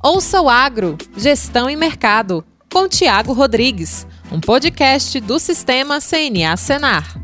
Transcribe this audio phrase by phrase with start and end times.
[0.00, 7.20] Ouça o Agro, Gestão e Mercado, com Tiago Rodrigues, um podcast do Sistema CNA Senar.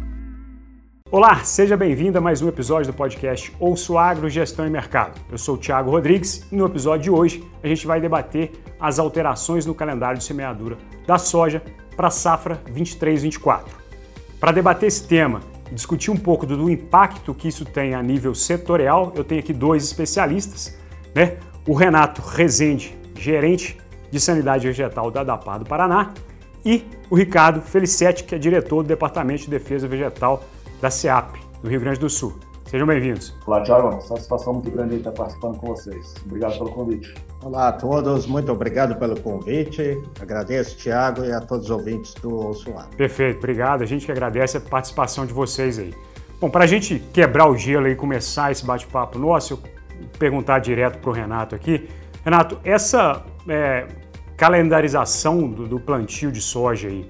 [1.08, 5.20] Olá, seja bem-vindo a mais um episódio do podcast Ouça o Agro, Gestão e Mercado.
[5.30, 8.50] Eu sou o Tiago Rodrigues e no episódio de hoje a gente vai debater
[8.80, 11.62] as alterações no calendário de semeadura da soja
[11.96, 13.66] para a safra 23-24.
[14.40, 18.02] Para debater esse tema e discutir um pouco do, do impacto que isso tem a
[18.02, 20.76] nível setorial, eu tenho aqui dois especialistas,
[21.14, 21.38] né?
[21.66, 23.78] O Renato Rezende, gerente
[24.10, 26.12] de Sanidade Vegetal da DAPAR do Paraná,
[26.64, 30.42] e o Ricardo Felicetti, que é diretor do Departamento de Defesa Vegetal
[30.80, 32.34] da SEAP, do Rio Grande do Sul.
[32.66, 33.34] Sejam bem-vindos.
[33.46, 34.00] Olá, Tiago.
[34.00, 36.14] Satisfação muito grande estar participando com vocês.
[36.24, 37.14] Obrigado pelo convite.
[37.42, 40.02] Olá a todos, muito obrigado pelo convite.
[40.20, 42.88] Agradeço, Tiago, e a todos os ouvintes do Ouçoar.
[42.96, 43.82] Perfeito, obrigado.
[43.82, 45.94] A gente que agradece a participação de vocês aí.
[46.40, 49.73] Bom, para a gente quebrar o gelo e começar esse bate-papo nosso, eu
[50.18, 51.88] perguntar direto para o Renato aqui.
[52.24, 53.86] Renato, essa é,
[54.36, 57.08] calendarização do, do, plantio de soja aí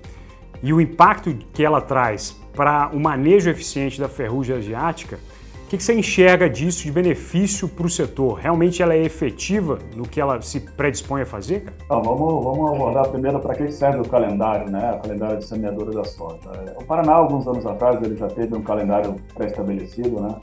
[0.63, 5.19] e o impacto que ela traz para o manejo eficiente da ferrugem asiática,
[5.65, 8.35] o que, que, você enxerga disso de benefício para o setor?
[8.35, 11.65] Realmente ela é efetiva no que ela se predispõe a fazer?
[11.85, 14.93] Então, vamos, vamos abordar primeiro para que serve o calendário, né?
[14.93, 16.39] O calendário de semeadura da soja.
[16.77, 20.37] O Paraná, alguns anos atrás, ele já teve um calendário pré-estabelecido, né?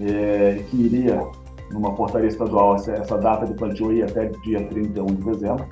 [0.00, 1.26] É, que iria
[1.70, 5.64] numa portaria estadual essa, essa data de plantio aí até dia 31 de dezembro.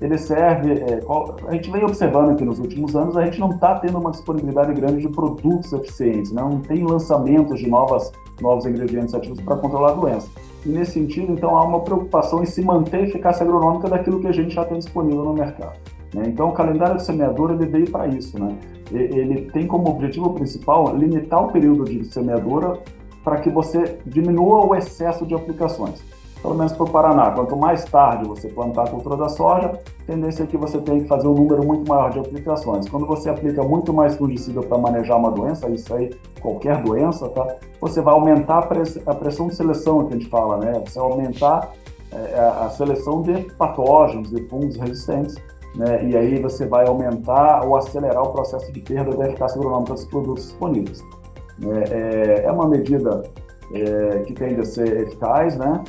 [0.00, 3.50] Ele serve, é, qual, a gente vem observando que nos últimos anos a gente não
[3.50, 6.40] está tendo uma disponibilidade grande de produtos eficientes, né?
[6.40, 10.28] não tem lançamentos de novas, novos ingredientes ativos para controlar a doença.
[10.64, 14.28] E nesse sentido, então, há uma preocupação em se manter a eficácia agronômica daquilo que
[14.28, 15.76] a gente já tem disponível no mercado.
[16.14, 16.24] Né?
[16.26, 18.38] Então, o calendário de semeadura ele veio para isso.
[18.38, 18.56] Né?
[18.92, 22.78] Ele tem como objetivo principal limitar o período de semeadura
[23.24, 26.02] para que você diminua o excesso de aplicações.
[26.40, 30.04] Pelo menos para o Paraná, quanto mais tarde você plantar a cultura da soja, a
[30.06, 32.88] tendência é que você tenha que fazer um número muito maior de aplicações.
[32.88, 36.10] Quando você aplica muito mais fungicida para manejar uma doença, isso aí,
[36.40, 37.56] qualquer doença, tá?
[37.80, 38.68] você vai aumentar
[39.06, 40.80] a pressão de seleção, que a gente fala, né?
[40.86, 41.72] Você vai aumentar
[42.12, 45.34] é, a seleção de patógenos, de fungos resistentes,
[45.74, 46.04] né?
[46.04, 50.04] e aí você vai aumentar ou acelerar o processo de perda da eficácia agronômica dos
[50.04, 51.02] produtos disponíveis.
[51.64, 53.22] É, é, é uma medida
[53.72, 55.82] é, que tende a ser eficaz, né?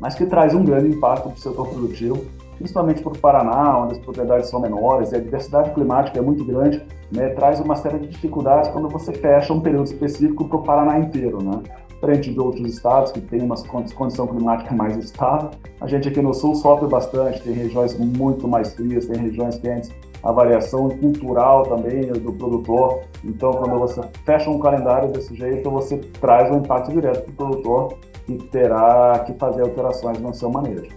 [0.00, 2.24] mas que traz um grande impacto para o setor produtivo,
[2.56, 6.44] principalmente para o Paraná, onde as propriedades são menores e a diversidade climática é muito
[6.44, 7.30] grande, né?
[7.30, 11.42] traz uma série de dificuldades quando você fecha um período específico para o Paraná inteiro.
[11.42, 11.62] Né?
[12.00, 15.50] Frente de outros estados que têm uma condição climática mais estável,
[15.80, 19.90] a gente aqui no sul sofre bastante, tem regiões muito mais frias, tem regiões quentes,
[20.22, 23.02] a variação cultural também do produtor.
[23.24, 27.36] Então, quando você fecha um calendário desse jeito, você traz um impacto direto para o
[27.36, 30.88] produtor que terá que fazer alterações no seu manejo.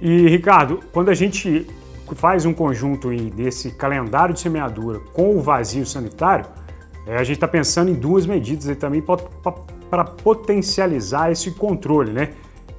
[0.00, 1.66] E, Ricardo, quando a gente
[2.14, 6.46] faz um conjunto desse calendário de semeadura com o vazio sanitário,
[7.06, 12.30] é, a gente está pensando em duas medidas aí também para potencializar esse controle, né?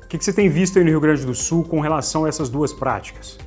[0.03, 2.29] O que, que você tem visto aí no Rio Grande do Sul com relação a
[2.29, 3.37] essas duas práticas?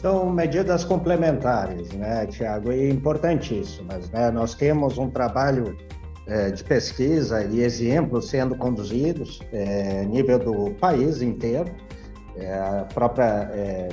[0.00, 4.10] São medidas complementares, né, Tiago, e importantíssimas.
[4.10, 4.30] Né?
[4.30, 5.74] Nós temos um trabalho
[6.26, 11.70] é, de pesquisa e exemplos sendo conduzidos é, nível do país inteiro.
[12.36, 13.88] É, a própria é,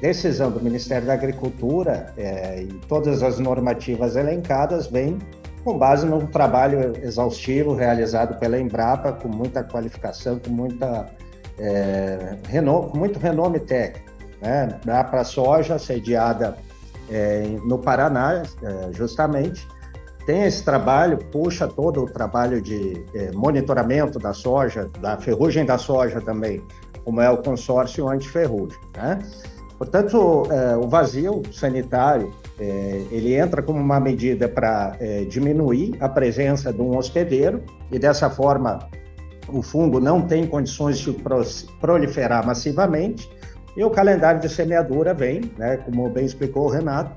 [0.00, 5.18] decisão do Ministério da Agricultura é, e todas as normativas elencadas vêm
[5.64, 11.10] com base num trabalho exaustivo realizado pela Embrapa, com muita qualificação, com muita,
[11.58, 12.36] é,
[12.94, 14.09] muito renome técnico
[14.40, 16.56] né, para soja, sediada
[17.10, 19.66] é, no Paraná, é, justamente.
[20.26, 25.78] Tem esse trabalho, puxa todo o trabalho de é, monitoramento da soja, da ferrugem da
[25.78, 26.62] soja também,
[27.04, 28.78] como é o consórcio antiferrugem.
[28.96, 29.18] Né?
[29.78, 36.08] Portanto, é, o vazio sanitário, é, ele entra como uma medida para é, diminuir a
[36.08, 38.78] presença de um hospedeiro e, dessa forma,
[39.48, 41.16] o fungo não tem condições de
[41.80, 43.28] proliferar massivamente
[43.80, 47.12] e o calendário de semeadura vem, né, como bem explicou o Renato,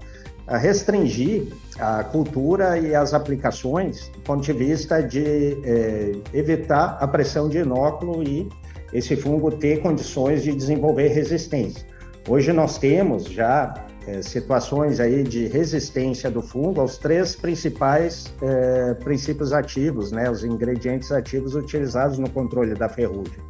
[0.48, 7.06] a restringir a cultura e as aplicações do ponto de vista de é, evitar a
[7.06, 8.48] pressão de inóculo e
[8.94, 11.86] esse fungo ter condições de desenvolver resistência.
[12.30, 13.74] Hoje nós temos já
[14.08, 20.46] é, situações aí de resistência do fungo aos três principais é, princípios ativos, né, os
[20.46, 23.44] ingredientes ativos utilizados no controle da ferrugem.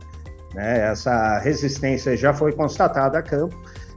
[0.53, 0.91] Né?
[0.91, 3.55] Essa resistência já foi constatada a campo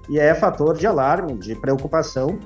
[0.08, 2.38] e é fator de alarme, de preocupação,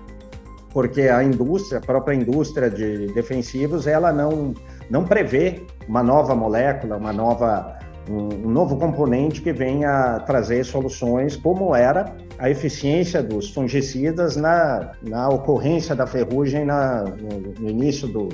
[0.73, 4.55] porque a indústria, a própria indústria de defensivos, ela não,
[4.89, 7.79] não prevê uma nova molécula, uma nova
[8.09, 14.93] um, um novo componente que venha trazer soluções como era a eficiência dos fungicidas na,
[15.03, 18.29] na ocorrência da ferrugem na, no, no início do,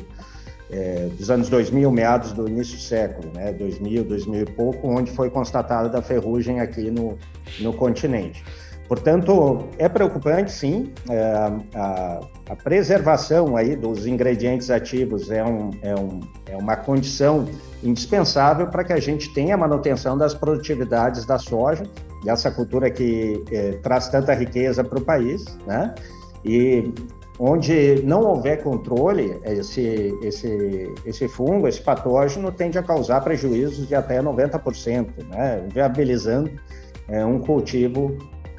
[0.70, 5.10] é, dos anos 2000, meados do início do século, né, 2000, 2000 e pouco, onde
[5.10, 7.16] foi constatada a ferrugem aqui no,
[7.60, 8.44] no continente.
[8.88, 11.32] Portanto, é preocupante, sim, é,
[11.74, 12.20] a,
[12.50, 17.46] a, preservação aí dos ingredientes ativos é, um, é, um, é uma condição
[17.82, 21.82] indispensável para que a gente tenha a manutenção das produtividades da soja,
[22.24, 25.92] dessa cultura que é, traz tanta riqueza para o país, né?
[26.44, 26.92] E
[27.38, 33.94] onde não houver controle, esse, esse, esse fungo, esse patógeno, tende a causar prejuízos de
[33.94, 35.66] até 90%, né?
[35.72, 36.50] viabilizando
[37.08, 38.16] é, um cultivo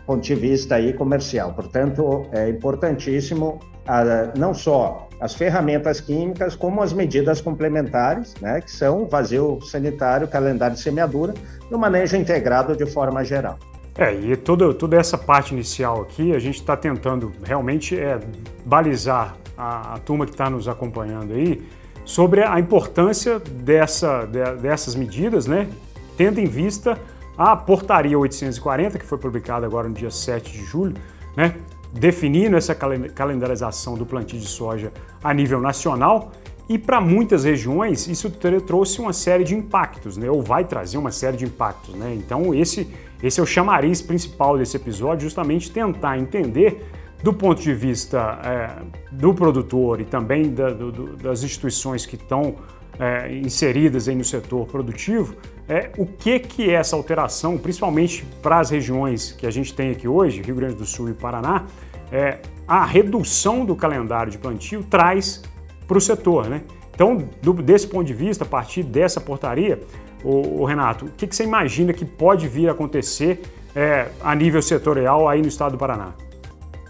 [0.08, 1.54] ponto de vista aí comercial.
[1.54, 8.72] Portanto, é importantíssimo a, não só as ferramentas químicas, como as medidas complementares, né, que
[8.72, 11.34] são vazio sanitário, calendário de semeadura
[11.70, 13.58] e o manejo integrado de forma geral.
[13.98, 18.20] É, e toda, toda essa parte inicial aqui, a gente está tentando realmente é,
[18.64, 21.68] balizar a, a turma que está nos acompanhando aí
[22.06, 25.68] sobre a importância dessa, de, dessas medidas, né,
[26.16, 26.98] tendo em vista
[27.36, 30.96] a portaria 840, que foi publicada agora no dia 7 de julho,
[31.36, 31.56] né,
[31.92, 34.92] definindo essa calendarização do plantio de soja
[35.24, 36.32] a nível nacional.
[36.70, 38.30] E para muitas regiões isso
[38.66, 40.30] trouxe uma série de impactos, né?
[40.30, 41.96] ou vai trazer uma série de impactos.
[41.96, 42.14] Né?
[42.14, 46.86] Então, esse, esse é o chamariz principal desse episódio, justamente tentar entender
[47.24, 48.70] do ponto de vista é,
[49.12, 52.56] do produtor e também da, do, das instituições que estão
[53.00, 55.36] é, inseridas aí no setor produtivo,
[55.68, 59.92] é, o que, que é essa alteração, principalmente para as regiões que a gente tem
[59.92, 61.66] aqui hoje, Rio Grande do Sul e Paraná,
[62.12, 65.44] é, a redução do calendário de plantio traz
[65.88, 66.48] para o setor.
[66.48, 66.64] Né?
[66.94, 69.80] Então, do, desse ponto de vista, a partir dessa portaria,
[70.24, 73.42] o, o Renato, o que, que, você imagina que pode vir a acontecer
[73.76, 76.14] é, a nível setorial aí no estado do Paraná?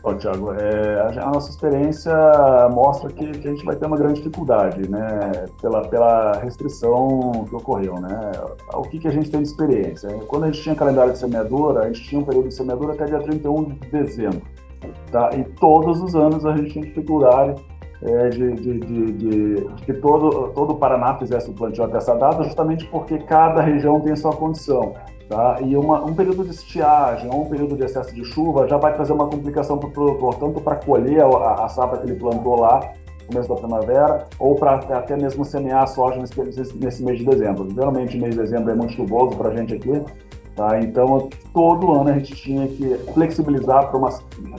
[0.02, 2.14] Bom, Tiago, é, a, nossa experiência
[2.72, 7.54] mostra que, que, a gente vai ter uma grande dificuldade, né, pela, pela restrição que
[7.54, 8.32] ocorreu, né.
[8.74, 10.08] O que, que a gente tem de experiência?
[10.28, 13.04] Quando a gente tinha calendário de semeadura, a gente tinha um período de semeadura até
[13.04, 14.42] dia 31 de dezembro,
[15.12, 15.32] tá?
[15.36, 17.62] E todos os anos a gente tinha dificuldade
[18.02, 22.16] é, de, de, de, de, que todo, todo o Paraná fizesse o plantio até essa
[22.16, 24.94] data, justamente porque cada região tem sua condição.
[25.28, 25.58] Tá?
[25.62, 28.94] E uma, um período de estiagem ou um período de excesso de chuva já vai
[28.94, 32.62] trazer uma complicação para o produtor, tanto para colher a, a safra que ele plantou
[32.62, 32.80] lá
[33.22, 37.26] no começo da primavera, ou para até mesmo semear a soja nesse, nesse mês de
[37.26, 37.70] dezembro.
[37.70, 40.02] Geralmente, mês de dezembro é muito chuvoso para a gente aqui,
[40.56, 40.80] tá?
[40.80, 44.10] então todo ano a gente tinha que flexibilizar para uma,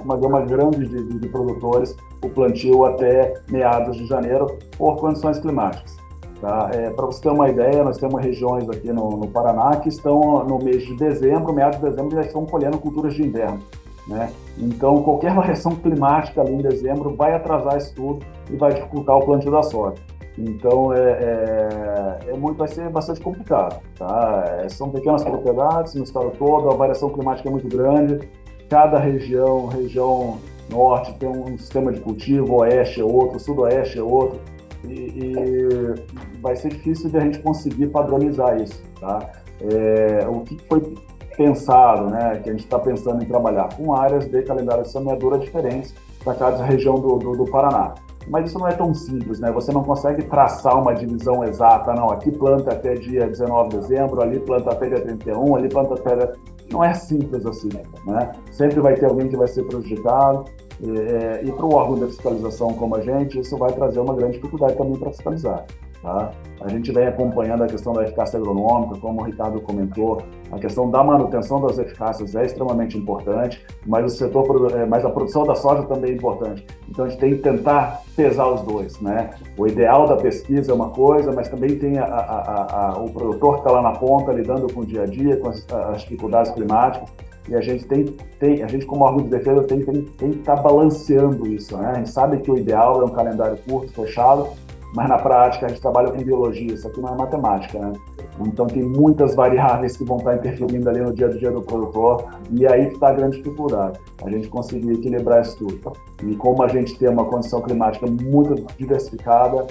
[0.04, 5.38] uma gama grande de, de, de produtores o plantio até meados de janeiro por condições
[5.38, 5.96] climáticas.
[6.40, 6.70] Tá?
[6.72, 10.44] É, Para você ter uma ideia, nós temos regiões aqui no, no, Paraná que estão
[10.44, 13.58] no mês de dezembro, meados de dezembro, já estão colhendo culturas de inverno.
[14.06, 14.32] Né?
[14.56, 19.24] Então, qualquer variação climática ali em dezembro vai atrasar isso tudo e vai dificultar o
[19.24, 19.96] plantio da soja.
[20.38, 23.80] Então, é, é, é, muito, vai ser bastante complicado.
[23.98, 24.60] Tá?
[24.62, 28.28] É, são pequenas propriedades no estado todo, a variação climática é muito grande.
[28.70, 30.38] Cada região, região
[30.70, 34.40] norte tem um sistema de cultivo, oeste é outro, sudoeste é outro
[34.84, 39.30] e, e vai ser difícil de a gente conseguir padronizar isso, tá?
[39.60, 40.94] É, o que foi
[41.36, 45.38] pensado, né, que a gente está pensando em trabalhar com áreas de calendário de semeadura
[45.38, 47.94] diferentes para cada região do, do, do, Paraná.
[48.28, 49.50] Mas isso não é tão simples, né?
[49.52, 52.10] Você não consegue traçar uma divisão exata, não.
[52.10, 56.34] Aqui planta até dia 19 de dezembro, ali planta até dia 31, ali planta até.
[56.70, 57.70] Não é simples assim,
[58.04, 58.32] né?
[58.50, 60.44] Sempre vai ter alguém que vai ser prejudicado.
[60.80, 64.34] É, e para o órgão de fiscalização como a gente, isso vai trazer uma grande
[64.34, 65.64] dificuldade também para fiscalizar.
[66.02, 66.30] Tá?
[66.60, 70.88] A gente vem acompanhando a questão da eficácia agronômica, como o Ricardo comentou, a questão
[70.88, 75.56] da manutenção das eficácias é extremamente importante, mas o setor, é, mas a produção da
[75.56, 76.64] soja também é importante.
[76.88, 79.30] Então a gente tem que tentar pesar os dois, né?
[79.56, 83.54] O ideal da pesquisa é uma coisa, mas também tem a, a, a, o produtor
[83.54, 86.52] que está lá na ponta lidando com o dia a dia, com as, as dificuldades
[86.52, 87.10] climáticas.
[87.48, 88.04] E a gente tem,
[88.38, 91.90] tem, a gente como órgão de defesa tem, que estar tá balanceando isso, né?
[91.90, 94.48] A gente sabe que o ideal é um calendário curto, fechado,
[94.94, 97.92] mas na prática a gente trabalha com biologia, isso aqui não é matemática, né?
[98.40, 102.24] Então tem muitas variáveis que vão estar interferindo ali no dia a dia do produtor
[102.50, 105.92] e aí que está a grande dificuldade, a gente conseguir equilibrar isso tudo.
[106.22, 109.66] E como a gente tem uma condição climática muito diversificada,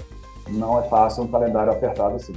[0.50, 2.34] não é fácil um calendário apertado assim.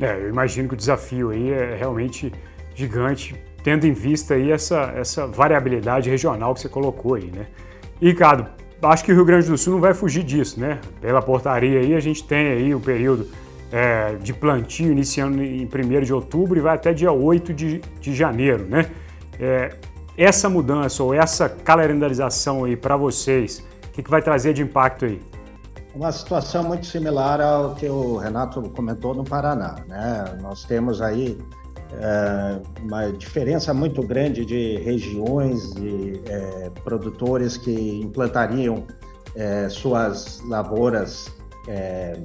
[0.00, 2.32] É, eu imagino que o desafio aí é realmente
[2.74, 7.46] gigante tendo em vista aí essa, essa variabilidade regional que você colocou aí, né?
[7.98, 8.46] E, Ricardo,
[8.82, 10.78] acho que o Rio Grande do Sul não vai fugir disso, né?
[11.00, 13.26] Pela portaria aí, a gente tem aí o período
[13.72, 18.14] é, de plantio iniciando em 1 de outubro e vai até dia 8 de, de
[18.14, 18.90] janeiro, né?
[19.40, 19.74] É,
[20.16, 25.06] essa mudança ou essa calendarização aí para vocês, o que, que vai trazer de impacto
[25.06, 25.22] aí?
[25.94, 30.36] Uma situação muito similar ao que o Renato comentou no Paraná, né?
[30.42, 31.38] Nós temos aí
[32.00, 38.84] é, uma diferença muito grande de regiões, de é, produtores que implantariam
[39.34, 41.32] é, suas lavouras
[41.68, 42.16] é,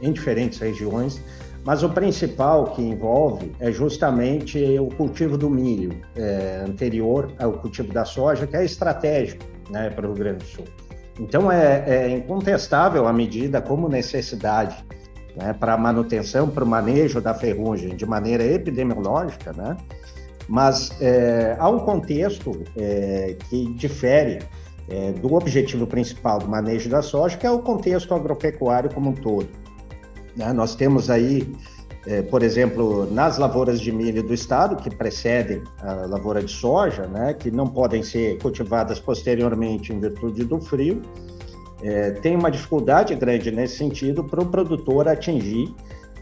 [0.00, 1.22] em diferentes regiões,
[1.64, 7.92] mas o principal que envolve é justamente o cultivo do milho, é, anterior ao cultivo
[7.92, 10.64] da soja, que é estratégico né, para o Rio Grande do Sul.
[11.18, 14.82] Então, é, é incontestável a medida como necessidade
[15.36, 19.76] né, para manutenção, para o manejo da ferrugem de maneira epidemiológica, né?
[20.48, 24.40] mas é, há um contexto é, que difere
[24.88, 29.14] é, do objetivo principal do manejo da soja, que é o contexto agropecuário como um
[29.14, 29.48] todo.
[30.36, 30.52] Né?
[30.52, 31.54] Nós temos aí,
[32.06, 37.06] é, por exemplo, nas lavouras de milho do estado, que precedem a lavoura de soja,
[37.06, 41.00] né, que não podem ser cultivadas posteriormente em virtude do frio,
[41.82, 45.74] é, tem uma dificuldade grande nesse sentido para o produtor atingir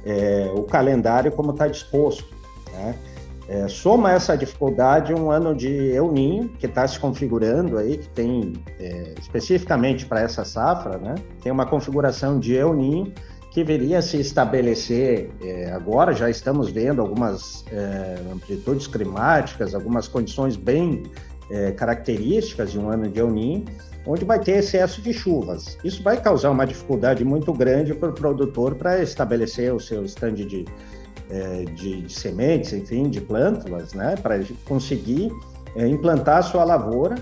[0.05, 2.25] é, o calendário como está disposto.
[2.73, 2.95] Né?
[3.49, 8.09] É, soma essa dificuldade um ano de El Ninho, que está se configurando aí, que
[8.11, 11.15] tem é, especificamente para essa safra, né?
[11.43, 13.11] Tem uma configuração de El Ninho
[13.51, 20.07] que viria a se estabelecer é, agora, já estamos vendo algumas é, amplitudes climáticas, algumas
[20.07, 21.05] condições bem
[21.51, 23.65] é, características de um ano de El Ninho,
[24.09, 25.77] onde vai ter excesso de chuvas.
[25.85, 30.45] Isso vai causar uma dificuldade muito grande para o produtor para estabelecer o seu estande
[30.47, 30.65] de
[31.31, 35.31] é, de, de, sementes, enfim, de plântulas, né, para conseguir
[35.77, 37.17] é, implantar a sua lavoura.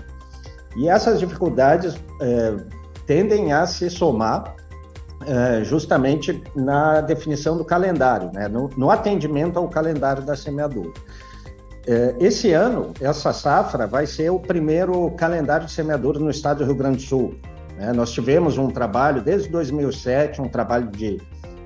[0.77, 2.55] E essas dificuldades é,
[3.05, 4.55] tendem a se somar
[5.63, 10.93] justamente na definição do calendário, né, no, no atendimento ao calendário da semeadura.
[11.87, 16.65] É, esse ano, essa safra vai ser o primeiro calendário de semeadura no estado do
[16.65, 17.35] Rio Grande do Sul.
[17.77, 17.93] Né?
[17.93, 21.17] Nós tivemos um trabalho desde 2007, um trabalho de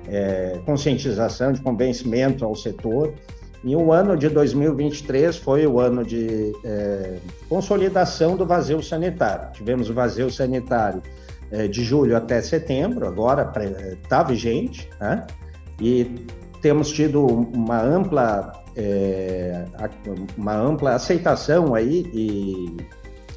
[0.08, 3.12] é, conscientização, de convencimento ao setor.
[3.64, 7.16] E o ano de 2023 foi o ano de é,
[7.48, 9.52] consolidação do vazio sanitário.
[9.52, 11.02] Tivemos o vazio sanitário
[11.50, 13.52] é, de julho até setembro, agora
[14.02, 15.26] está vigente, né?
[15.80, 16.26] e
[16.60, 19.64] temos tido uma ampla, é,
[20.36, 22.76] uma ampla aceitação aí e,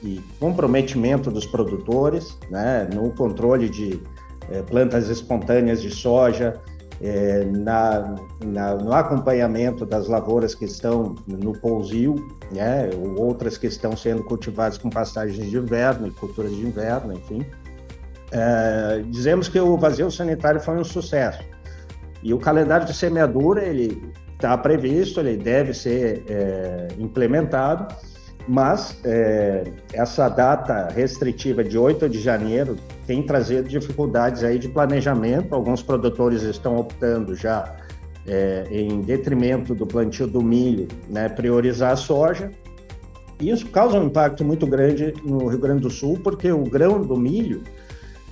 [0.04, 2.88] e comprometimento dos produtores né?
[2.94, 4.02] no controle de
[4.50, 6.60] é, plantas espontâneas de soja,
[7.02, 12.16] é, na, na, no acompanhamento das lavouras que estão no pousio,
[12.52, 17.14] né, ou outras que estão sendo cultivadas com pastagens de inverno e culturas de inverno,
[17.14, 17.46] enfim.
[18.32, 21.44] É, dizemos que o vazio sanitário foi um sucesso.
[22.24, 24.02] E o calendário de semeadura, ele
[24.46, 27.94] está previsto, ele deve ser é, implementado,
[28.48, 32.76] mas é, essa data restritiva de 8 de janeiro
[33.08, 35.56] tem trazido dificuldades aí de planejamento.
[35.56, 37.76] Alguns produtores estão optando já
[38.28, 42.52] é, em detrimento do plantio do milho, né, priorizar a soja.
[43.42, 47.18] Isso causa um impacto muito grande no Rio Grande do Sul, porque o grão do
[47.18, 47.64] milho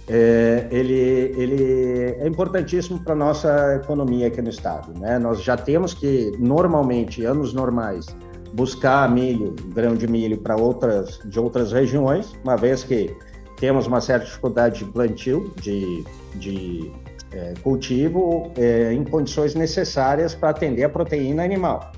[0.07, 4.97] é, ele, ele é importantíssimo para a nossa economia aqui no estado.
[4.99, 5.17] Né?
[5.17, 8.07] Nós já temos que, normalmente, anos normais,
[8.53, 13.15] buscar milho, grão de milho para outras de outras regiões, uma vez que
[13.59, 16.03] temos uma certa dificuldade de plantio, de,
[16.35, 16.91] de
[17.31, 21.91] é, cultivo é, em condições necessárias para atender a proteína animal.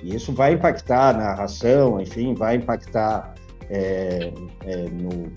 [0.00, 3.34] E isso vai impactar na ração, enfim, vai impactar
[3.68, 4.32] é,
[4.64, 5.30] é no,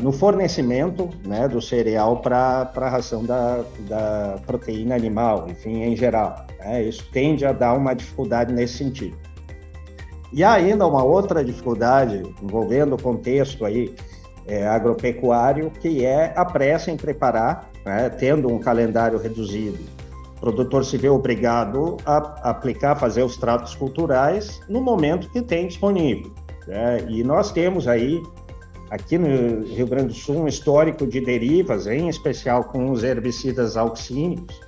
[0.00, 6.46] no fornecimento né, do cereal para a ração da, da proteína animal, enfim, em geral.
[6.60, 6.84] Né?
[6.84, 9.16] Isso tende a dar uma dificuldade nesse sentido.
[10.32, 13.94] E ainda uma outra dificuldade envolvendo o contexto aí
[14.46, 19.78] é, agropecuário, que é a pressa em preparar, né, tendo um calendário reduzido.
[20.36, 25.66] O produtor se vê obrigado a aplicar, fazer os tratos culturais no momento que tem
[25.66, 26.30] disponível.
[26.66, 27.04] Né?
[27.08, 28.22] E nós temos aí,
[28.90, 33.76] aqui no Rio Grande do Sul, um histórico de derivas, em especial com os herbicidas
[33.76, 34.60] auxínicos,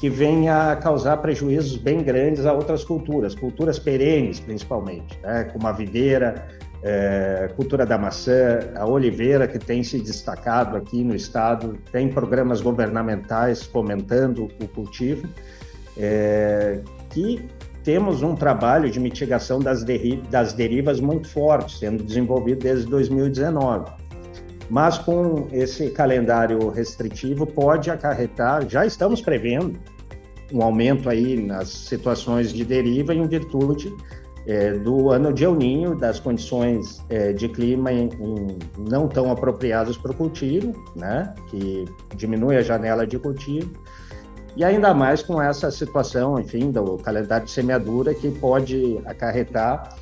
[0.00, 5.44] que vem a causar prejuízos bem grandes a outras culturas, culturas perenes principalmente, né?
[5.52, 6.48] como a videira,
[6.82, 12.62] é, cultura da maçã, a oliveira que tem se destacado aqui no estado, tem programas
[12.62, 15.28] governamentais fomentando o cultivo,
[15.98, 16.80] é,
[17.10, 17.46] que
[17.82, 24.00] temos um trabalho de mitigação das, deri das derivas muito forte, sendo desenvolvido desde 2019
[24.70, 29.76] mas com esse calendário restritivo pode acarretar, já estamos prevendo,
[30.52, 33.92] um aumento aí nas situações de deriva em virtude
[34.46, 38.58] é, do ano de El Ninho, das condições é, de clima em, em
[38.88, 41.84] não tão apropriadas para o cultivo, né, que
[42.16, 43.70] diminui a janela de cultivo,
[44.56, 49.96] e ainda mais com essa situação, enfim, do calendário de semeadura que pode acarretar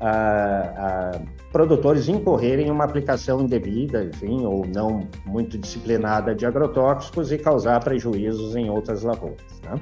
[0.00, 1.20] a, a
[1.50, 7.82] produtores incorrerem em uma aplicação indevida, enfim, ou não muito disciplinada de agrotóxicos e causar
[7.82, 9.40] prejuízos em outras lavouras.
[9.62, 9.80] Né?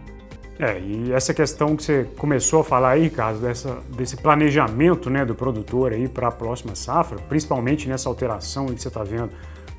[0.58, 5.24] É, e essa questão que você começou a falar aí, Carlos, dessa, desse planejamento né,
[5.24, 9.30] do produtor aí para a próxima safra, principalmente nessa alteração que você está vendo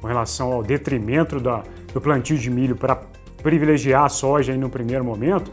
[0.02, 3.02] com relação ao detrimento da, do plantio de milho para
[3.44, 5.52] privilegiar a soja no primeiro momento,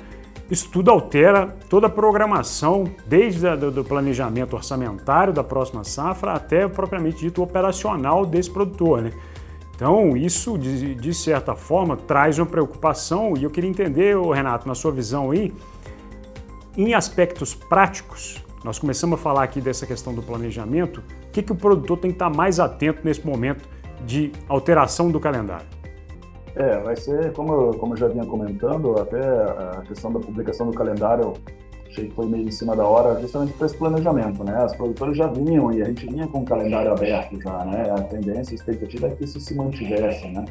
[0.51, 6.33] isso tudo altera toda a programação, desde a, do, do planejamento orçamentário da próxima safra
[6.33, 9.13] até propriamente dito operacional desse produtor, né?
[9.75, 14.75] Então, isso, de, de, certa forma, traz uma preocupação e eu queria entender, Renato, na
[14.75, 15.55] sua visão aí,
[16.77, 21.53] em aspectos práticos, nós começamos a falar aqui dessa questão do planejamento, o que, que
[21.53, 23.67] o produtor tem que estar mais atento nesse momento
[24.05, 25.80] de alteração do calendário?
[26.57, 30.67] É, vai ser, como eu, como eu já vinha comentando, até a questão da publicação
[30.67, 31.35] do calendário
[31.91, 34.57] achei que foi meio em cima da hora, justamente para esse planejamento, né?
[34.63, 37.91] As produtoras já vinham e a gente vinha com o calendário aberto já, né?
[37.91, 40.45] A tendência, a expectativa é que isso se mantivesse, né?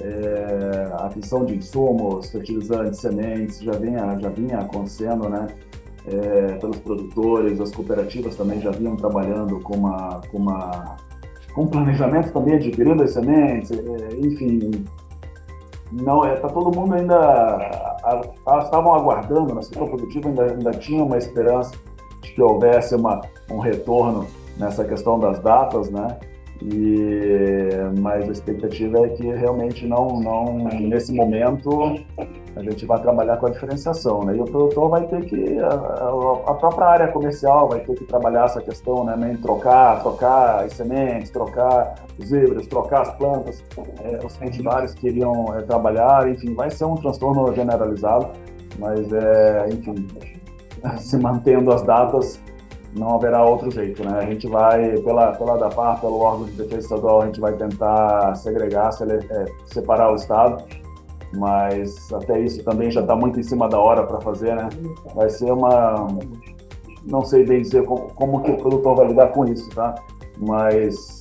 [0.00, 5.46] É, a aquisição de insumos, fertilizantes, sementes já vinha, já vinha acontecendo, né?
[6.06, 10.96] É, pelos produtores, as cooperativas também já vinham trabalhando com uma, com uma
[11.52, 14.84] com planejamento também adquirindo as sementes, é, enfim,
[15.92, 17.70] não é, tá todo mundo ainda
[18.62, 21.72] estavam aguardando na setor produtivo ainda, ainda tinha uma esperança
[22.22, 24.26] de que houvesse uma, um retorno
[24.56, 26.18] nessa questão das datas, né?
[26.62, 27.68] E,
[28.00, 31.98] mas a expectativa é que realmente não, não nesse momento
[32.56, 34.34] a gente vai trabalhar com a diferenciação, né?
[34.34, 38.46] E o produtor vai ter que a, a, própria área comercial vai ter que trabalhar
[38.46, 39.32] essa questão, né?
[39.32, 43.62] Em trocar, trocar as sementes, trocar os híbridos, trocar as plantas,
[44.02, 48.30] é, os cultivares queriam é, trabalhar, enfim, vai ser um transtorno generalizado,
[48.78, 50.06] mas é, enfim,
[50.96, 52.40] se mantendo as datas
[52.94, 54.18] não haverá outro jeito, né?
[54.18, 58.34] A gente vai, pela, pela DAPAR, pelo órgão de defesa estadual, a gente vai tentar
[58.36, 60.62] segregar, é, separar o Estado,
[61.34, 64.68] mas até isso também já está muito em cima da hora para fazer, né?
[65.14, 66.06] Vai ser uma...
[67.04, 69.94] não sei bem dizer como, como que o produtor vai lidar com isso, tá?
[70.38, 71.20] Mas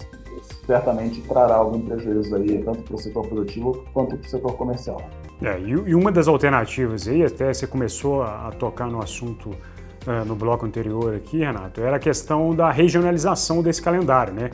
[0.66, 5.02] certamente trará algum prejuízo aí, tanto para o setor produtivo quanto para o setor comercial.
[5.42, 9.52] É, e, uma das alternativas aí, até você começou a, tocar no assunto
[10.26, 14.34] no bloco anterior aqui, Renato, era a questão da regionalização desse calendário.
[14.34, 14.52] Né?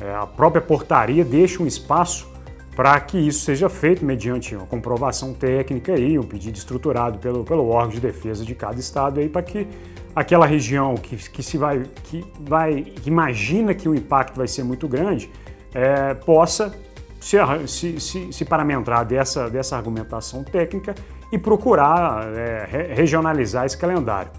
[0.00, 2.28] É, a própria portaria deixa um espaço
[2.74, 7.68] para que isso seja feito mediante uma comprovação técnica e um pedido estruturado pelo, pelo
[7.68, 9.66] órgão de defesa de cada estado aí para que
[10.14, 14.62] aquela região que, que se vai que vai que imagina que o impacto vai ser
[14.62, 15.30] muito grande
[15.74, 16.74] é, possa
[17.20, 17.36] se,
[17.66, 20.94] se, se, se, paramentrar dessa, dessa argumentação técnica
[21.30, 24.32] e procurar é, regionalizar esse calendário.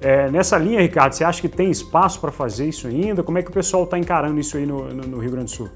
[0.00, 3.22] É, nessa linha, Ricardo, você acha que tem espaço para fazer isso ainda?
[3.22, 5.56] Como é que o pessoal está encarando isso aí no, no, no Rio Grande do
[5.56, 5.70] Sul?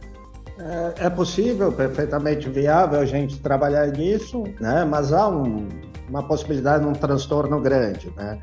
[0.59, 4.85] É, é, possível, perfeitamente viável a gente trabalhar nisso, né?
[4.85, 5.67] mas há um,
[6.09, 8.13] uma possibilidade de um transtorno grande.
[8.15, 8.39] Né?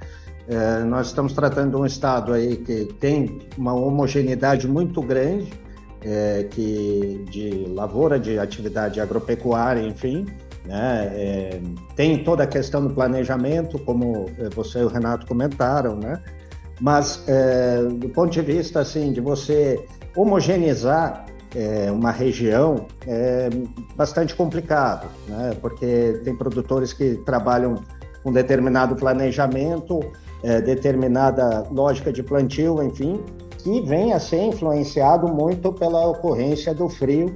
[0.48, 5.54] É, nós estamos tratando de um estado aí que tem uma homogeneidade muito grande,
[6.02, 10.26] é, que de lavoura, de atividade agropecuária, enfim,
[10.68, 11.12] né?
[11.14, 11.62] É,
[11.96, 16.22] tem toda a questão do planejamento, como é, você e o Renato comentaram, né?
[16.80, 19.84] mas é, do ponto de vista assim de você
[20.16, 21.26] homogeneizar
[21.56, 23.50] é, uma região é
[23.96, 25.56] bastante complicado, né?
[25.62, 27.76] porque tem produtores que trabalham
[28.24, 30.00] com determinado planejamento,
[30.44, 33.24] é, determinada lógica de plantio, enfim,
[33.58, 37.36] que vem a ser influenciado muito pela ocorrência do frio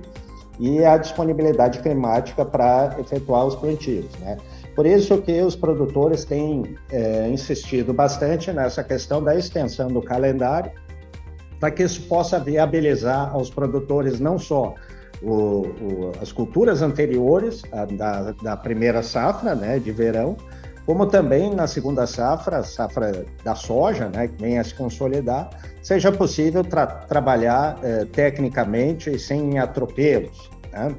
[0.61, 4.05] e a disponibilidade climática para efetuar os plantios.
[4.19, 4.37] Né?
[4.75, 10.71] Por isso que os produtores têm é, insistido bastante nessa questão da extensão do calendário,
[11.59, 14.75] para que isso possa viabilizar aos produtores não só
[15.23, 20.37] o, o, as culturas anteriores a, da, da, primeira safra, né, de verão,
[20.85, 25.49] como também na segunda safra, safra da soja, né, que vem a se consolidar,
[25.81, 30.49] seja possível tra trabalhar eh, tecnicamente e sem atropelos.
[30.71, 30.95] Né?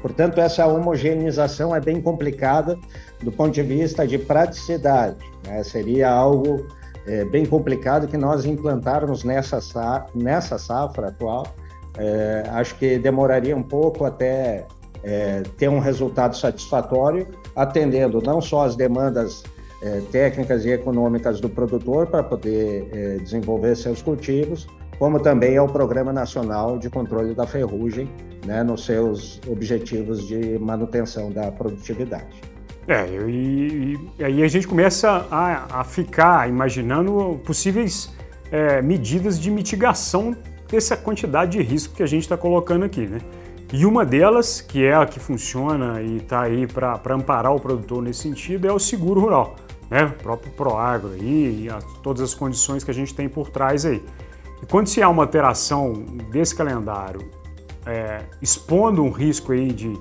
[0.00, 2.78] Portanto, essa homogeneização é bem complicada
[3.22, 5.16] do ponto de vista de praticidade.
[5.46, 5.62] Né?
[5.62, 6.66] Seria algo
[7.06, 11.46] eh, bem complicado que nós implantarmos nessa, sa nessa safra atual.
[11.98, 14.66] Eh, acho que demoraria um pouco até
[15.02, 19.42] é, ter um resultado satisfatório, atendendo não só as demandas
[19.82, 24.66] é, técnicas e econômicas do produtor para poder é, desenvolver seus cultivos,
[24.98, 28.08] como também ao Programa Nacional de Controle da Ferrugem,
[28.46, 32.40] né, nos seus objetivos de manutenção da produtividade.
[32.86, 38.12] É, e, e aí a gente começa a, a ficar imaginando possíveis
[38.50, 40.36] é, medidas de mitigação
[40.70, 43.20] dessa quantidade de risco que a gente está colocando aqui, né?
[43.72, 48.02] E uma delas, que é a que funciona e está aí para amparar o produtor
[48.02, 49.56] nesse sentido, é o seguro rural,
[49.90, 50.04] né?
[50.04, 53.86] O próprio Proagro aí, e a, todas as condições que a gente tem por trás
[53.86, 54.04] aí.
[54.62, 55.94] E quando se há uma alteração
[56.30, 57.30] desse calendário,
[57.86, 59.98] é, expondo um risco aí de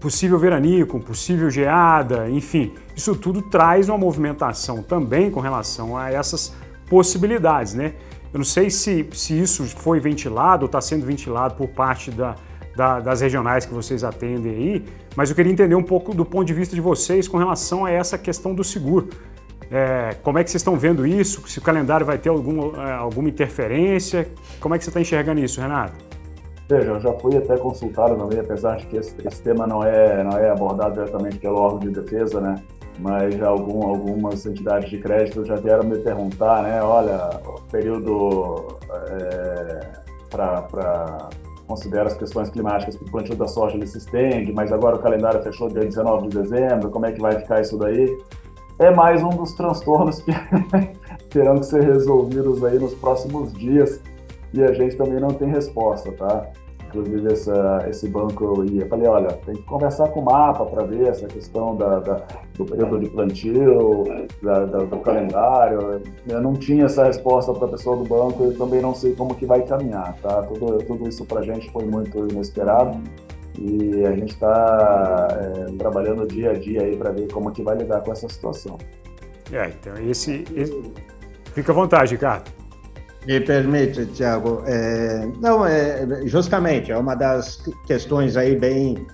[0.00, 6.54] possível veranico, possível geada, enfim, isso tudo traz uma movimentação também com relação a essas
[6.88, 7.94] possibilidades, né?
[8.32, 12.34] Eu não sei se, se isso foi ventilado ou está sendo ventilado por parte da,
[12.76, 14.84] da, das regionais que vocês atendem aí,
[15.16, 17.90] mas eu queria entender um pouco do ponto de vista de vocês com relação a
[17.90, 19.08] essa questão do seguro.
[19.70, 21.46] É, como é que vocês estão vendo isso?
[21.48, 24.28] Se o calendário vai ter algum, é, alguma interferência?
[24.60, 25.94] Como é que você está enxergando isso, Renato?
[26.68, 30.22] Veja, eu já fui até consultado também, apesar de que esse, esse, tema não é,
[30.22, 32.56] não é abordado diretamente pelo órgão de defesa, né?
[32.98, 36.82] Mas algum, algumas entidades de crédito já vieram me perguntar, né?
[36.82, 39.80] Olha, período é,
[40.30, 41.28] para
[41.66, 44.98] considerar as questões climáticas para o plantio da soja ele se estende, mas agora o
[45.00, 48.16] calendário fechou dia 19 de dezembro, como é que vai ficar isso daí?
[48.78, 50.30] É mais um dos transtornos que
[51.30, 54.00] terão que ser resolvidos aí nos próximos dias
[54.52, 56.46] e a gente também não tem resposta, tá?
[56.88, 60.84] Inclusive, essa, esse banco eu ia, falei, olha, tem que conversar com o mapa para
[60.84, 62.22] ver essa questão da, da,
[62.54, 64.04] do período de plantio,
[64.42, 66.00] da, do calendário.
[66.28, 69.34] Eu não tinha essa resposta para a pessoa do banco e também não sei como
[69.34, 70.42] que vai caminhar, tá?
[70.44, 73.00] Tudo, tudo isso para a gente foi muito inesperado
[73.58, 77.76] e a gente está é, trabalhando dia a dia aí para ver como que vai
[77.76, 78.78] lidar com essa situação.
[79.52, 80.92] É, então esse, esse...
[81.52, 82.55] fica à vontade, Ricardo.
[83.26, 84.62] Me permite, Tiago.
[84.66, 89.04] É, não, é, justamente, é uma das questões aí bem.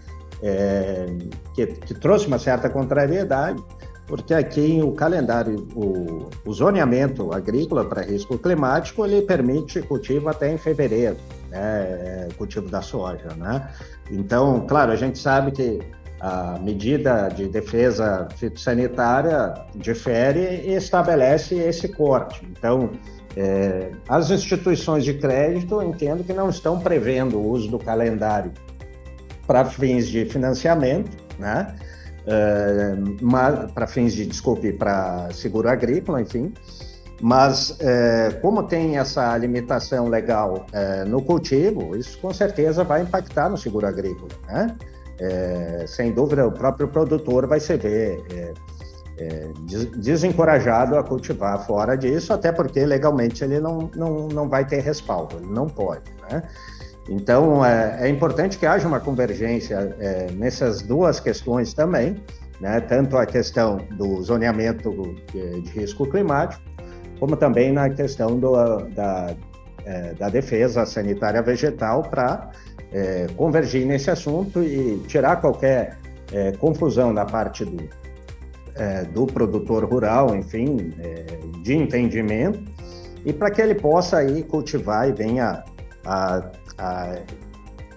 [0.45, 1.07] É,
[1.55, 3.63] que, que, trouxe uma certa contrariedade,
[4.09, 10.53] porque aqui o calendário, o, o zoneamento agrícola para risco climático, ele permite cultivo até
[10.53, 11.17] em fevereiro,
[11.49, 13.71] né, cultivo da soja, né?
[14.11, 15.79] Então, claro, a gente sabe que
[16.23, 22.47] a medida de defesa fitossanitária difere e estabelece esse corte.
[22.51, 22.91] Então,
[23.37, 28.53] é, as instituições de crédito entendo que não estão prevendo o uso do calendário
[29.47, 31.75] para fins de financiamento, né?
[32.27, 32.95] É,
[33.75, 36.53] para fins de, desculpe, para seguro agrícola, enfim.
[37.21, 43.49] Mas, é, como tem essa limitação legal é, no cultivo, isso com certeza vai impactar
[43.49, 44.77] no seguro agrícola, né?
[45.21, 48.21] É, sem dúvida, o próprio produtor vai se ver
[49.23, 49.51] é,
[49.97, 55.37] desencorajado a cultivar fora disso, até porque legalmente ele não, não, não vai ter respaldo,
[55.37, 56.11] ele não pode.
[56.31, 56.43] Né?
[57.09, 62.23] Então, é, é, importante que haja uma convergência é, nessas duas questões também,
[62.61, 62.81] né?
[62.81, 64.91] tanto a questão do zoneamento
[65.33, 66.63] de, de risco climático,
[67.19, 68.53] como também na questão do,
[68.95, 69.35] da,
[69.85, 72.51] é, da defesa sanitária vegetal para
[72.93, 75.99] é, convergir nesse assunto e tirar qualquer
[76.33, 77.89] é, confusão da parte do,
[78.77, 82.61] é, do produtor rural, enfim, é, de entendimento,
[83.25, 85.63] e para que ele possa aí cultivar e venha
[86.05, 87.19] a, a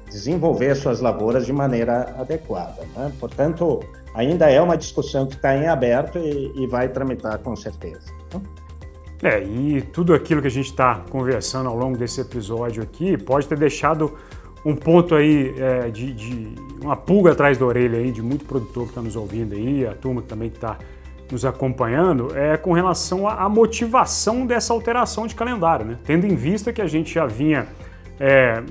[0.09, 2.83] desenvolver suas lavouras de maneira adequada.
[2.95, 3.11] Né?
[3.19, 3.79] Portanto,
[4.13, 8.05] ainda é uma discussão que está em aberto e, e, vai tramitar com certeza.
[8.33, 8.41] Né?
[9.23, 13.47] É, e tudo aquilo que a gente está conversando ao longo desse episódio aqui pode
[13.47, 14.15] ter deixado
[14.65, 18.85] um ponto aí é, de, de, uma pulga atrás da orelha aí de muito produtor
[18.85, 20.77] que está nos ouvindo aí, a turma que também está
[21.31, 25.97] nos acompanhando, é com relação à motivação dessa alteração de calendário, né?
[26.03, 27.67] Tendo em vista que a gente já vinha
[28.19, 28.63] é,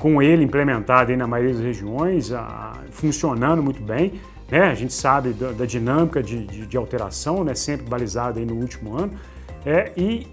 [0.00, 4.20] com ele implementado aí na maioria das regiões, a, funcionando muito bem,
[4.50, 4.62] né?
[4.62, 7.54] A gente sabe da, da dinâmica de, de, de, alteração, né?
[7.54, 9.12] Sempre balizada aí no último ano,
[9.64, 10.26] é, e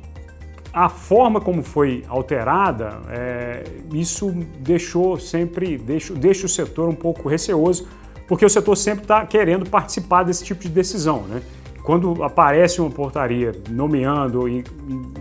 [0.73, 7.27] a forma como foi alterada, é, isso deixou sempre, deixa, deixa o setor um pouco
[7.27, 7.87] receoso,
[8.27, 11.23] porque o setor sempre está querendo participar desse tipo de decisão.
[11.23, 11.41] Né?
[11.83, 14.63] Quando aparece uma portaria nomeando e,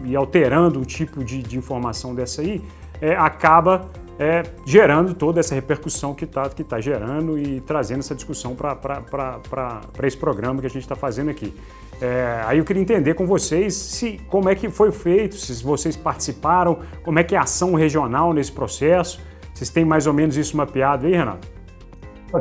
[0.04, 2.62] e, alterando o tipo de, de, informação dessa aí,
[3.00, 8.14] é, acaba é, gerando toda essa repercussão que está que tá gerando e trazendo essa
[8.14, 11.52] discussão para esse programa que a gente está fazendo aqui.
[12.00, 15.96] É, aí eu queria entender com vocês se como é que foi feito, se vocês
[15.96, 19.20] participaram, como é que é a ação regional nesse processo,
[19.52, 21.46] Vocês têm mais ou menos isso mapeado aí, Renato?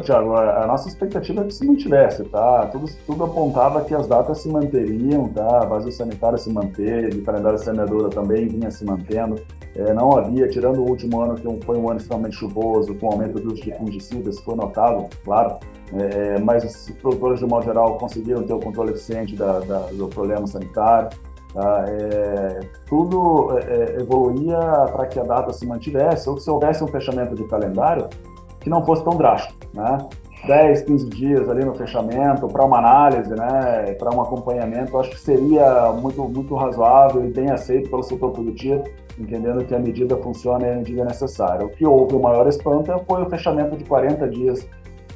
[0.03, 2.67] Tiago, a, nossa expectativa é que se mantivesse, tá?
[2.67, 5.63] Tudo, tudo apontava que as datas se manteriam, tá?
[5.63, 9.41] A base sanitária se manteve, o calendário semeadora também vinha se mantendo.
[9.75, 13.39] É, não havia, tirando o último ano, que foi um ano extremamente chuvoso, com aumento
[13.39, 15.57] do uso de fungicidas, foi notável, claro,
[15.93, 20.07] é, mas os produtores, de modo geral, conseguiram ter o controle eficiente da, da, do
[20.07, 21.09] problema sanitário.
[21.53, 21.85] Tá?
[21.87, 24.59] É, tudo é, é, evoluía
[24.91, 28.07] para que a data se mantivesse, ou que se houvesse um fechamento de calendário,
[28.59, 29.97] que não fosse tão drástico, né?
[30.45, 35.19] 10, 15 dias ali no fechamento para uma análise, né, para um acompanhamento, acho que
[35.19, 38.83] seria muito, muito razoável e bem aceito pelo setor produtivo,
[39.19, 41.65] entendendo que a medida funciona e a medida é necessária.
[41.65, 44.67] O que houve o maior espanto foi o fechamento de 40 dias,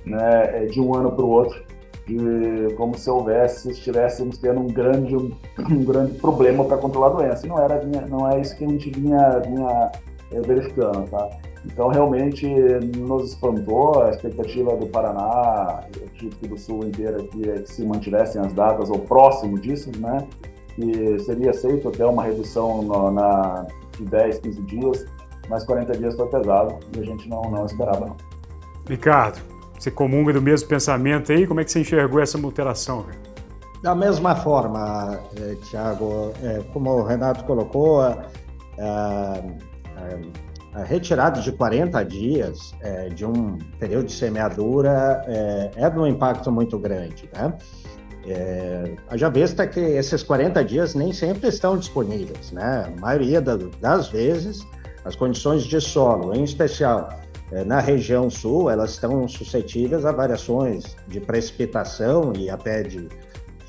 [0.05, 1.63] né, de um ano para o outro,
[2.05, 7.45] de como se houvesse, estivéssemos tendo um grande, um grande problema para controlar a doença.
[7.45, 9.91] E não era, não é isso que a gente vinha, vinha
[10.31, 11.29] eh, verificando, tá?
[11.65, 12.45] Então, realmente,
[12.97, 15.85] nos espantou a expectativa do Paraná,
[16.21, 20.27] e do Sul inteiro aqui, é que se mantivessem as datas ou próximo disso, né?
[20.75, 23.65] Que seria aceito até uma redução no, na,
[23.97, 25.05] de 10, 15 dias,
[25.49, 28.17] mas 40 dias foi pesado e a gente não, não esperava, não.
[28.87, 29.39] Ricardo,
[29.83, 31.45] você comunga do mesmo pensamento aí?
[31.45, 33.05] Como é que você enxergou essa alteração?
[33.81, 39.43] Da mesma forma, eh, Tiago, eh, como o Renato colocou, eh,
[40.73, 46.51] a retirada de 40 dias é, de um período de semeadura é, de um impacto
[46.51, 47.29] muito grande.
[47.31, 47.53] Né?
[48.25, 52.51] É, já vista que esses 40 dias nem sempre estão disponíveis.
[52.51, 52.85] Né?
[52.87, 54.65] A maioria da, das vezes,
[55.05, 57.07] as condições de solo, em especial
[57.65, 63.07] na região sul, elas estão suscetíveis a variações de precipitação e até de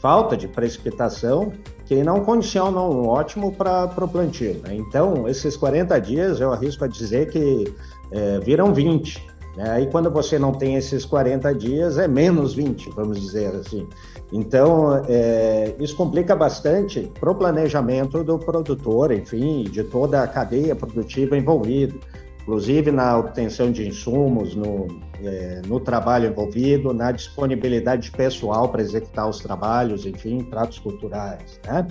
[0.00, 1.50] falta de precipitação
[1.86, 4.60] que não condicionam ótimo para o plantio.
[4.62, 4.74] Né?
[4.74, 7.74] Então, esses 40 dias, eu arrisco a dizer que
[8.10, 9.26] é, viram 20.
[9.56, 9.70] Né?
[9.70, 13.88] Aí, quando você não tem esses 40 dias, é menos 20, vamos dizer assim.
[14.32, 20.76] Então, é, isso complica bastante para o planejamento do produtor, enfim, de toda a cadeia
[20.76, 21.94] produtiva envolvida
[22.44, 24.86] inclusive na obtenção de insumos, no,
[25.24, 31.58] é, no trabalho envolvido, na disponibilidade de pessoal para executar os trabalhos, enfim, tratos culturais.
[31.66, 31.86] Né?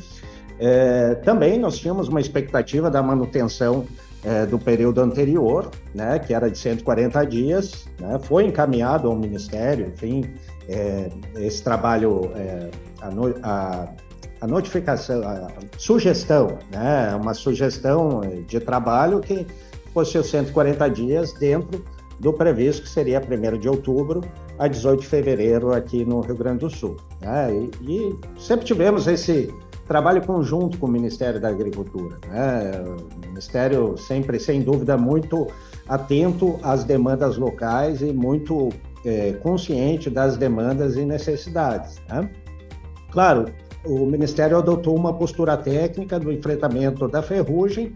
[0.59, 3.85] É, também nós tínhamos uma expectativa da manutenção
[4.23, 9.87] é, do período anterior, né, que era de 140 dias, né, foi encaminhado ao Ministério,
[9.87, 10.23] enfim,
[10.69, 12.69] é, esse trabalho, é,
[13.01, 13.89] a, no, a,
[14.39, 19.45] a, notificação, a sugestão, né, uma sugestão de trabalho que
[19.93, 21.83] os 140 dias dentro
[22.19, 24.21] do previsto, que seria 1 de outubro
[24.57, 26.97] a 18 de fevereiro aqui no Rio Grande do Sul.
[27.21, 27.69] Né?
[27.81, 29.53] E, e, sempre tivemos esse
[29.87, 32.17] trabalho conjunto com o Ministério da Agricultura.
[32.27, 32.71] Né?
[32.85, 35.47] O Ministério sempre, sem dúvida, muito
[35.87, 38.69] atento às demandas locais e muito
[39.05, 42.01] é, consciente das demandas e necessidades.
[42.07, 42.29] Né?
[43.11, 43.45] Claro,
[43.85, 47.93] o Ministério adotou uma postura técnica do enfrentamento da ferrugem,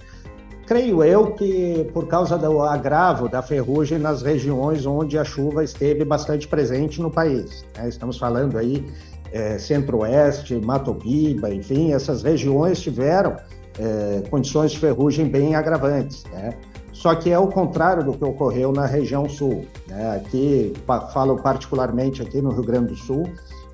[0.68, 6.04] Creio eu que por causa do agravo da ferrugem nas regiões onde a chuva esteve
[6.04, 7.66] bastante presente no país.
[7.78, 7.88] Né?
[7.88, 8.86] Estamos falando aí
[9.32, 13.38] é, Centro-Oeste, Mato Piba, enfim, essas regiões tiveram
[13.80, 16.26] é, condições de ferrugem bem agravantes.
[16.34, 16.54] Né?
[16.92, 19.66] Só que é o contrário do que ocorreu na região sul.
[19.88, 20.18] Né?
[20.18, 20.74] Aqui,
[21.14, 23.24] falo particularmente aqui no Rio Grande do Sul,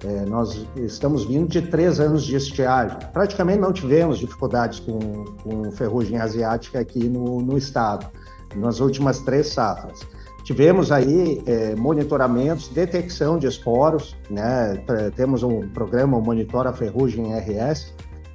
[0.03, 2.97] é, nós estamos vindo de três anos de estiagem.
[3.13, 4.99] Praticamente não tivemos dificuldades com,
[5.43, 8.07] com ferrugem asiática aqui no, no estado,
[8.55, 10.01] nas últimas três safras.
[10.43, 14.77] Tivemos aí é, monitoramentos, detecção de esporos, né?
[15.15, 17.93] temos um programa, o Monitora Ferrugem RS,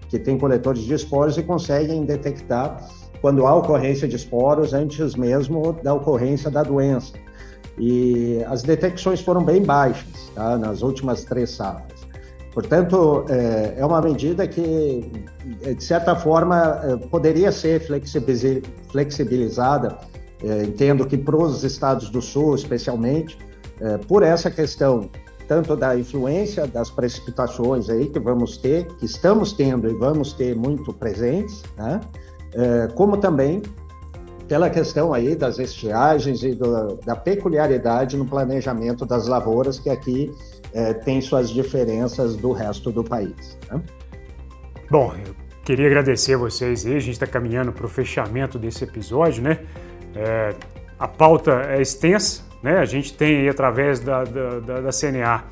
[0.08, 2.88] que tem coletores de esporos e conseguem detectar
[3.20, 7.12] quando há ocorrência de esporos antes mesmo da ocorrência da doença
[7.78, 11.98] e as detecções foram bem baixas tá, nas últimas três safras.
[12.52, 15.12] Portanto, é, é uma medida que,
[15.76, 17.80] de certa forma, é, poderia ser
[18.90, 19.96] flexibilizada,
[20.42, 23.38] é, entendo que para os estados do Sul, especialmente,
[24.08, 25.08] por essa questão
[25.46, 30.56] tanto da influência das precipitações aí que vamos ter, que estamos tendo e vamos ter
[30.56, 32.00] muito presentes, né?
[32.96, 33.62] como também
[34.48, 40.32] pela questão aí das estiagens e do, da peculiaridade no planejamento das lavouras, que aqui
[40.72, 43.58] é, tem suas diferenças do resto do país.
[43.70, 43.80] Né?
[44.90, 45.34] Bom, eu
[45.64, 49.60] queria agradecer a vocês aí, a gente está caminhando para o fechamento desse episódio, né?
[50.16, 50.54] É,
[50.98, 52.78] a pauta é extensa, né?
[52.78, 55.44] A gente tem aí, através da, da, da, da CNA,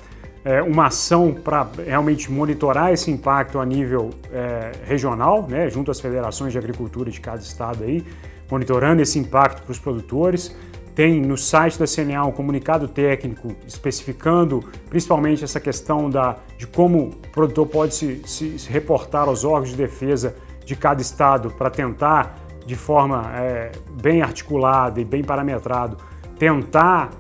[0.42, 5.68] é, uma ação para realmente monitorar esse impacto a nível é, regional, né?
[5.68, 8.02] Junto às federações de agricultura de cada estado aí,
[8.50, 10.54] monitorando esse impacto para os produtores.
[10.94, 17.08] tem no site da CNA um comunicado técnico especificando principalmente essa questão da, de como
[17.08, 22.38] o produtor pode se, se, reportar aos órgãos de defesa de cada estado para tentar,
[22.64, 25.98] de forma é, bem articulada e bem parametrado,
[26.38, 27.10] tentar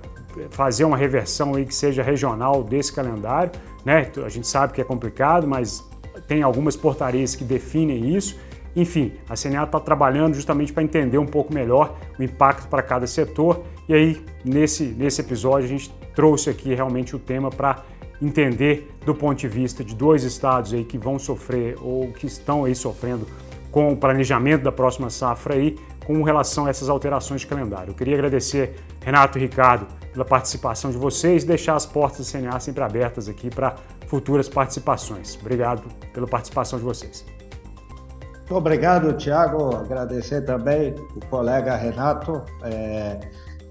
[0.50, 3.52] fazer uma reversão aí que seja regional desse calendário.
[3.84, 4.10] Né?
[4.24, 5.84] A gente sabe que é complicado, mas
[6.26, 8.38] tem algumas portarias que definem isso.
[8.76, 13.06] Enfim, a CNA está trabalhando justamente para entender um pouco melhor o impacto para cada
[13.06, 13.64] setor.
[13.88, 17.82] E aí, nesse, nesse episódio, a gente trouxe aqui realmente o tema para
[18.20, 22.64] entender do ponto de vista de dois estados aí que vão sofrer ou que estão
[22.64, 23.26] aí sofrendo
[23.70, 27.90] com o planejamento da próxima safra aí com relação a essas alterações de calendário.
[27.90, 32.32] Eu queria agradecer Renato e Ricardo pela participação de vocês e deixar as portas do
[32.32, 33.74] CNA sempre abertas aqui para
[34.06, 35.36] futuras participações.
[35.40, 37.35] Obrigado pela participação de vocês.
[38.46, 39.74] Muito obrigado, Tiago.
[39.74, 43.18] Agradecer também o colega Renato é,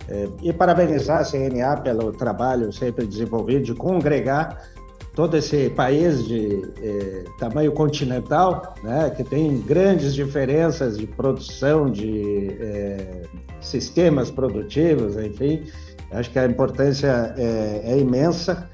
[0.10, 4.70] é, e parabenizar a CNA pelo trabalho sempre desenvolvido de congregar
[5.14, 12.58] todo esse país de eh, tamanho continental, né, que tem grandes diferenças de produção, de
[12.60, 13.22] eh,
[13.62, 15.64] sistemas produtivos, enfim,
[16.12, 18.70] acho que a importância é, é imensa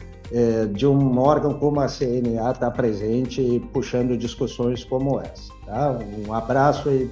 [0.73, 5.51] de um órgão como a CNA estar tá presente e puxando discussões como essa.
[5.71, 5.97] Tá?
[6.27, 7.09] Um abraço e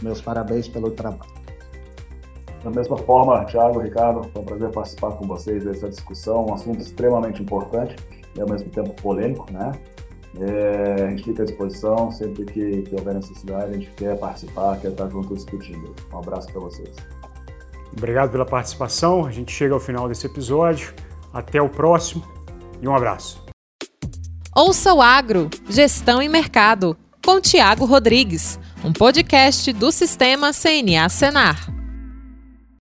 [0.00, 1.30] meus parabéns pelo trabalho.
[2.62, 6.80] Da mesma forma, Thiago, Ricardo, foi um prazer participar com vocês dessa discussão, um assunto
[6.80, 7.96] extremamente importante
[8.34, 9.72] e ao mesmo tempo polêmico, né?
[10.40, 14.80] É, a gente fica à disposição sempre que, que, houver necessidade, a gente quer participar,
[14.80, 15.94] quer estar junto discutindo.
[16.10, 16.96] Um abraço para vocês.
[17.94, 19.26] Obrigado pela participação.
[19.26, 20.94] A gente chega ao final desse episódio.
[21.30, 22.24] Até o próximo
[22.80, 23.44] e um abraço.
[24.56, 31.73] Ouça o Agro, Gestão e Mercado, com Tiago Rodrigues, um podcast do Sistema CNA Senar.